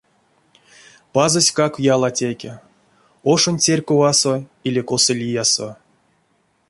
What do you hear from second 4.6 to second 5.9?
или косо лиясо.